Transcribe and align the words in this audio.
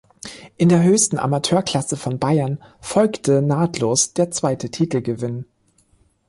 In 0.57 0.69
der 0.69 0.81
höchsten 0.81 1.19
Amateurklasse 1.19 1.95
von 1.95 2.17
Bayern 2.17 2.57
folgte 2.79 3.43
nahtlos 3.43 4.13
der 4.13 4.31
zweite 4.31 4.71
Titelgewinn. 4.71 5.45